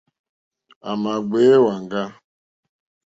[0.89, 2.03] À mà gbèyá èwàŋgá.